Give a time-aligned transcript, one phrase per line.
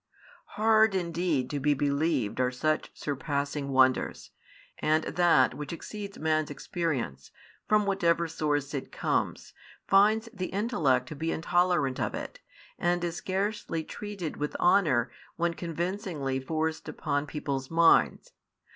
[0.57, 4.31] Hard indeed to be believed are such surpassing wonders,
[4.79, 7.29] and that [which exceeds man's experience],
[7.67, 9.53] from whatever source it comes,
[9.87, 12.39] finds the intellect to be intolerant of it,
[12.79, 18.31] and is scarcely treated with honour when convincingly forced upon people's minds.